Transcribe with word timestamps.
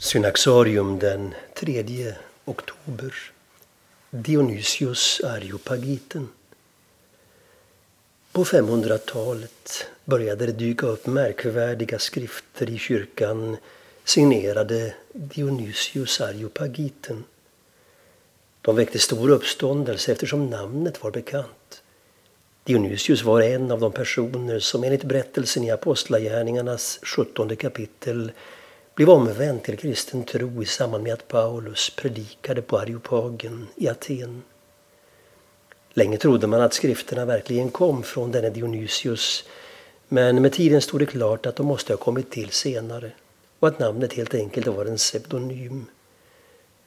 Synaxarium 0.00 0.98
den 0.98 1.34
3 1.54 2.14
oktober. 2.44 3.14
Dionysius 4.10 5.20
Areopagiten. 5.24 6.28
På 8.32 8.44
500-talet 8.44 9.86
började 10.04 10.46
det 10.46 10.52
dyka 10.52 10.86
upp 10.86 11.06
märkvärdiga 11.06 11.98
skrifter 11.98 12.70
i 12.70 12.78
kyrkan 12.78 13.56
signerade 14.04 14.94
Dionysius 15.12 16.20
Areopagiten. 16.20 17.24
De 18.62 18.76
väckte 18.76 18.98
stor 18.98 19.30
uppståndelse 19.30 20.12
eftersom 20.12 20.50
namnet 20.50 21.02
var 21.02 21.10
bekant. 21.10 21.82
Dionysius 22.64 23.22
var 23.22 23.40
en 23.40 23.70
av 23.70 23.80
de 23.80 23.92
personer 23.92 24.58
som 24.58 24.84
enligt 24.84 25.04
berättelsen 25.04 25.64
i 25.64 25.70
Apostlagärningarnas 25.70 26.98
17 27.02 27.56
kapitel 27.56 28.32
blev 28.96 29.10
omvänd 29.10 29.62
till 29.62 29.78
kristen 29.78 30.24
tro 30.24 30.62
i 30.62 30.66
samband 30.66 31.04
med 31.04 31.12
att 31.12 31.28
Paulus 31.28 31.90
predikade 31.90 32.62
på 32.62 32.78
Areopagen 32.78 33.66
i 33.76 33.88
Aten. 33.88 34.42
Länge 35.94 36.16
trodde 36.16 36.46
man 36.46 36.60
att 36.60 36.74
skrifterna 36.74 37.24
verkligen 37.24 37.70
kom 37.70 38.02
från 38.02 38.32
denne 38.32 38.50
Dionysius 38.50 39.44
men 40.08 40.42
med 40.42 40.52
tiden 40.52 40.82
stod 40.82 41.00
det 41.00 41.06
klart 41.06 41.46
att 41.46 41.56
de 41.56 41.66
måste 41.66 41.92
ha 41.92 41.98
kommit 41.98 42.30
till 42.30 42.50
senare 42.50 43.12
och 43.58 43.68
att 43.68 43.78
namnet 43.78 44.12
helt 44.12 44.34
enkelt 44.34 44.66
var 44.66 44.86
en 44.86 44.96
pseudonym. 44.96 45.86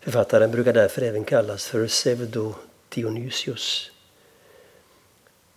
Författaren 0.00 0.50
brukar 0.50 0.72
därför 0.72 1.02
även 1.02 1.24
kallas 1.24 1.66
för 1.66 1.86
Pseudo 1.86 2.54
Dionysius. 2.88 3.90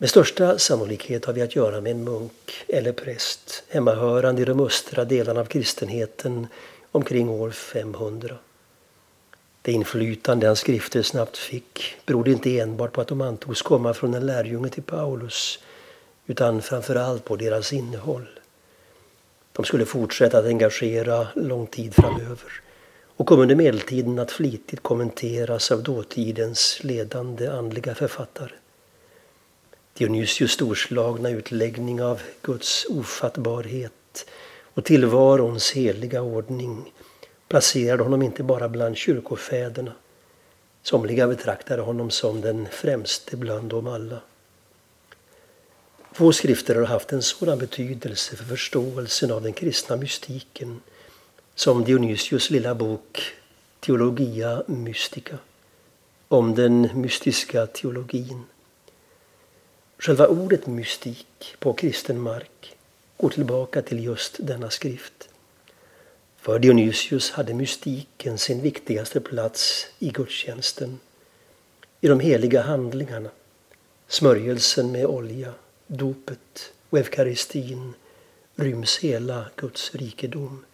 Med 0.00 0.10
största 0.10 0.58
sannolikhet 0.58 1.24
har 1.24 1.32
vi 1.32 1.42
att 1.42 1.56
göra 1.56 1.80
med 1.80 1.92
en 1.92 2.04
munk 2.04 2.64
eller 2.68 2.92
präst 2.92 3.62
hemmahörande 3.68 4.42
i 4.42 4.44
de 4.44 4.60
östra 4.60 5.04
delarna 5.04 5.40
av 5.40 5.44
kristenheten 5.44 6.46
omkring 6.92 7.28
år 7.28 7.50
500. 7.50 8.36
Det 9.62 9.72
inflytande 9.72 10.46
hans 10.46 10.58
skrifter 10.58 11.02
snabbt 11.02 11.36
fick 11.36 11.96
berodde 12.06 12.30
inte 12.30 12.58
enbart 12.58 12.92
på 12.92 13.00
att 13.00 13.08
de 13.08 13.20
antogs 13.20 13.62
komma 13.62 13.94
från 13.94 14.14
en 14.14 14.26
lärjunge 14.26 14.68
till 14.68 14.82
Paulus 14.82 15.58
utan 16.26 16.62
framförallt 16.62 17.24
på 17.24 17.36
deras 17.36 17.72
innehåll. 17.72 18.28
De 19.52 19.64
skulle 19.64 19.84
fortsätta 19.84 20.38
att 20.38 20.46
engagera 20.46 21.26
lång 21.34 21.66
tid 21.66 21.94
framöver 21.94 22.62
och 23.16 23.26
kom 23.26 23.40
under 23.40 23.54
medeltiden 23.54 24.18
att 24.18 24.32
flitigt 24.32 24.82
kommenteras 24.82 25.70
av 25.70 25.82
dåtidens 25.82 26.78
ledande 26.82 27.48
andliga 27.48 27.94
författare. 27.94 28.52
Dionysius 30.00 30.52
storslagna 30.52 31.30
utläggning 31.30 32.02
av 32.02 32.22
Guds 32.42 32.86
ofattbarhet 32.90 34.26
och 34.74 34.84
tillvarons 34.84 35.72
heliga 35.72 36.22
ordning 36.22 36.92
placerade 37.48 38.02
honom 38.02 38.22
inte 38.22 38.42
bara 38.42 38.68
bland 38.68 38.96
kyrkofäderna. 38.96 39.92
Somliga 40.82 41.26
betraktade 41.26 41.82
honom 41.82 42.10
som 42.10 42.40
den 42.40 42.68
främste 42.70 43.36
bland 43.36 43.70
dem 43.70 43.86
alla. 43.86 44.20
Få 46.12 46.32
skrifter 46.32 46.74
har 46.74 46.86
haft 46.86 47.12
en 47.12 47.22
sådan 47.22 47.58
betydelse 47.58 48.36
för 48.36 48.44
förståelsen 48.44 49.30
av 49.30 49.42
den 49.42 49.52
kristna 49.52 49.96
mystiken 49.96 50.80
som 51.54 51.84
Dionysius 51.84 52.50
lilla 52.50 52.74
bok 52.74 53.20
Theologia 53.80 54.62
Mystica 54.66 55.38
om 56.28 56.54
den 56.54 56.88
mystiska 56.94 57.66
teologin. 57.66 58.44
Själva 60.02 60.26
ordet 60.26 60.66
mystik 60.66 61.56
på 61.58 61.72
kristen 61.72 62.20
mark 62.20 62.76
går 63.16 63.30
tillbaka 63.30 63.82
till 63.82 64.04
just 64.04 64.36
denna 64.38 64.70
skrift. 64.70 65.28
För 66.36 66.58
Dionysius 66.58 67.30
hade 67.30 67.54
mystiken 67.54 68.38
sin 68.38 68.60
viktigaste 68.60 69.20
plats 69.20 69.86
i 69.98 70.10
gudstjänsten, 70.10 71.00
i 72.00 72.08
de 72.08 72.20
heliga 72.20 72.62
handlingarna, 72.62 73.30
smörjelsen 74.08 74.92
med 74.92 75.06
olja, 75.06 75.54
dopet 75.86 76.72
och 76.90 76.98
eukaristin 76.98 77.94
ryms 78.56 78.98
hela 78.98 79.50
Guds 79.56 79.94
rikedom. 79.94 80.64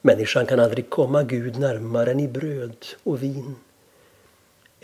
Människan 0.00 0.46
kan 0.46 0.60
aldrig 0.60 0.90
komma 0.90 1.22
Gud 1.22 1.58
närmare 1.58 2.10
än 2.10 2.20
i 2.20 2.28
bröd 2.28 2.86
och 3.02 3.22
vin. 3.22 3.56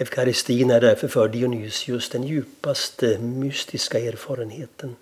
Eukaristin 0.01 0.71
är 0.71 0.81
därför 0.81 1.09
för 1.09 1.29
Dionysius 1.29 2.09
den 2.09 2.23
djupaste 2.23 3.19
mystiska 3.19 3.99
erfarenheten. 3.99 4.97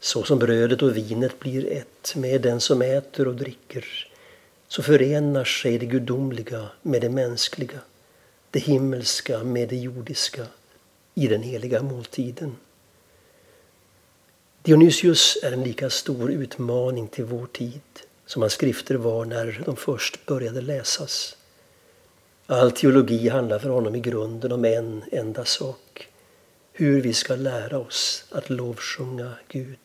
Så 0.00 0.22
som 0.22 0.38
brödet 0.38 0.82
och 0.82 0.96
vinet 0.96 1.40
blir 1.40 1.72
ett 1.72 2.14
med 2.16 2.40
den 2.40 2.60
som 2.60 2.82
äter 2.82 3.28
och 3.28 3.34
dricker 3.34 4.08
så 4.68 4.82
förenar 4.82 5.44
sig 5.44 5.78
det 5.78 5.86
gudomliga 5.86 6.68
med 6.82 7.00
det 7.00 7.08
mänskliga, 7.08 7.80
det 8.50 8.58
himmelska 8.58 9.44
med 9.44 9.68
det 9.68 9.76
jordiska 9.76 10.46
i 11.14 11.26
den 11.26 11.42
heliga 11.42 11.82
måltiden. 11.82 12.56
Dionysius 14.62 15.38
är 15.42 15.52
en 15.52 15.62
lika 15.62 15.90
stor 15.90 16.30
utmaning 16.30 17.08
till 17.08 17.24
vår 17.24 17.46
tid 17.46 17.80
som 18.26 18.42
hans 18.42 18.52
skrifter 18.52 18.94
var 18.94 19.24
när 19.24 19.62
de 19.64 19.76
först 19.76 20.26
började 20.26 20.60
läsas. 20.60 21.36
All 22.46 22.70
teologi 22.70 23.28
handlar 23.28 23.58
för 23.58 23.68
honom 23.68 23.94
i 23.94 24.00
grunden 24.00 24.52
om 24.52 24.64
en 24.64 25.04
enda 25.12 25.44
sak. 25.44 26.08
Hur 26.72 27.00
vi 27.00 27.14
ska 27.14 27.36
lära 27.36 27.78
oss 27.78 28.24
att 28.30 28.50
lovsjunga 28.50 29.32
Gud. 29.48 29.78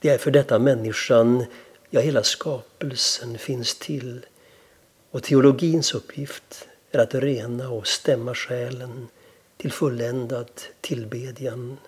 Det 0.00 0.08
är 0.08 0.18
för 0.18 0.30
detta 0.30 0.58
människan, 0.58 1.44
ja 1.90 2.00
hela 2.00 2.22
skapelsen 2.22 3.38
finns 3.38 3.78
till. 3.78 4.26
Och 5.10 5.22
teologins 5.22 5.94
uppgift 5.94 6.68
är 6.90 6.98
att 6.98 7.14
rena 7.14 7.70
och 7.70 7.86
stämma 7.86 8.34
själen 8.34 9.08
till 9.56 9.72
fulländad 9.72 10.50
tillbedjan 10.80 11.78